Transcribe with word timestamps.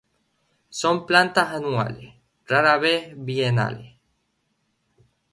Son 0.79 1.05
plantas 1.05 1.49
anuales, 1.57 2.15
rara 2.49 2.79
vez 2.79 3.13
bienales. 3.15 3.99